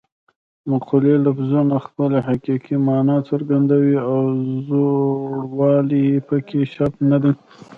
[0.61, 4.19] د مقولې لفظونه خپله حقیقي مانا څرګندوي او
[4.67, 7.31] زوړوالی پکې شرط نه دی